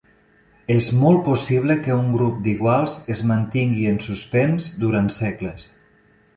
[0.75, 5.73] És molt possible que un grup d'iguals es mantingui en suspens durant segles.